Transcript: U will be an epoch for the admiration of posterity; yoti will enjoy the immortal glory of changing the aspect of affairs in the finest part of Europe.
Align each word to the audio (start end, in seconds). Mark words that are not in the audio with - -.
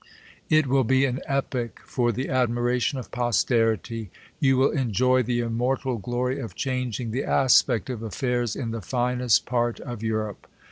U 0.49 0.63
will 0.63 0.83
be 0.83 1.05
an 1.05 1.19
epoch 1.27 1.79
for 1.85 2.11
the 2.11 2.27
admiration 2.29 2.97
of 2.97 3.11
posterity; 3.11 4.09
yoti 4.41 4.57
will 4.57 4.71
enjoy 4.71 5.21
the 5.21 5.41
immortal 5.41 5.99
glory 5.99 6.39
of 6.39 6.55
changing 6.55 7.11
the 7.11 7.23
aspect 7.23 7.87
of 7.87 8.01
affairs 8.01 8.55
in 8.55 8.71
the 8.71 8.81
finest 8.81 9.45
part 9.45 9.79
of 9.79 10.01
Europe. 10.01 10.47